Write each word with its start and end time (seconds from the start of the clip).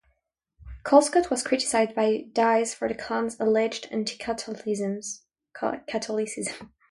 Colescott 0.83 1.29
was 1.29 1.43
criticized 1.43 1.93
by 1.93 2.23
Dies 2.33 2.73
for 2.73 2.87
the 2.87 2.95
Klan's 2.95 3.39
alleged 3.39 3.87
anti-Catholicism. 3.91 5.21